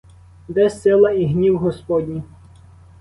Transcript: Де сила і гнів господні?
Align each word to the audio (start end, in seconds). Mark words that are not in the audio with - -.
Де 0.47 0.69
сила 0.69 1.11
і 1.11 1.25
гнів 1.25 1.57
господні? 1.57 2.23